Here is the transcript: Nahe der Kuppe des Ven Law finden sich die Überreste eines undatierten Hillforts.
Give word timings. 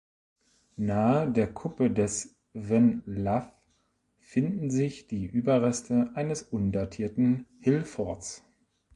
Nahe 0.77 1.29
der 1.31 1.53
Kuppe 1.53 1.91
des 1.91 2.33
Ven 2.55 3.03
Law 3.05 3.51
finden 4.17 4.71
sich 4.71 5.05
die 5.05 5.27
Überreste 5.27 6.09
eines 6.15 6.41
undatierten 6.41 7.45
Hillforts. 7.59 8.43